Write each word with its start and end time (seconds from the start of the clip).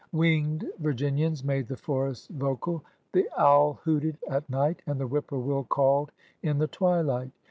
Winged 0.11 0.65
Vir 0.79 0.95
ginians 0.95 1.43
made 1.45 1.67
the 1.67 1.77
forests 1.77 2.27
vocal. 2.31 2.83
The 3.11 3.29
owl 3.37 3.73
hooted 3.83 4.17
at 4.27 4.49
night, 4.49 4.81
and 4.87 4.99
the 4.99 5.05
whippoorwill 5.05 5.65
called 5.65 6.11
in 6.41 6.57
the 6.57 6.65
twilight. 6.65 7.29